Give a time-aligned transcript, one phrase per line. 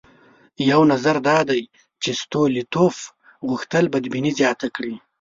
[0.71, 1.61] یو نظر دا دی
[2.01, 2.95] چې ستولیتوف
[3.47, 4.95] غوښتل بدبیني زیاته کړي.